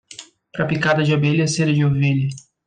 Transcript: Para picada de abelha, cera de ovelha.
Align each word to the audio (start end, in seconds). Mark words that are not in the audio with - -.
Para 0.51 0.65
picada 0.65 1.03
de 1.03 1.13
abelha, 1.13 1.45
cera 1.47 1.71
de 1.77 1.85
ovelha. 1.85 2.27